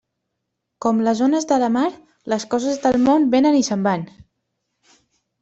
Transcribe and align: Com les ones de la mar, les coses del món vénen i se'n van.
Com 0.85 1.01
les 1.07 1.21
ones 1.25 1.45
de 1.51 1.59
la 1.63 1.69
mar, 1.75 1.83
les 2.35 2.47
coses 2.55 2.81
del 2.87 2.99
món 3.05 3.29
vénen 3.37 3.61
i 3.61 3.69
se'n 3.69 3.87
van. 3.91 4.09